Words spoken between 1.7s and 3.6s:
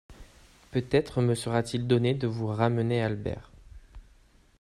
donné de vous ramener Albert.